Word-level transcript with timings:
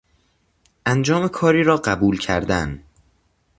انجام 0.85 1.27
کاری 1.27 1.63
را 1.63 1.77
قبول 1.77 2.17
کردن 2.17 2.83